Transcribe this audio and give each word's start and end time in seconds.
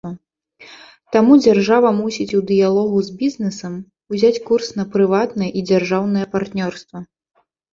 Таму 1.15 1.33
дзяржава 1.43 1.89
мусіць 1.97 2.35
у 2.39 2.41
дыялогу 2.53 2.97
з 3.09 3.15
бізнэсам 3.21 3.77
узяць 4.15 4.35
курс 4.51 4.67
на 4.81 4.89
прыватнае 4.97 5.49
і 5.61 5.67
дзяржаўнае 5.69 6.25
партнёрства. 6.33 6.97